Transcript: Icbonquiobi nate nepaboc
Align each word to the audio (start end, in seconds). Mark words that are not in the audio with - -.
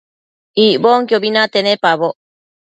Icbonquiobi 0.65 1.29
nate 1.35 1.59
nepaboc 1.65 2.15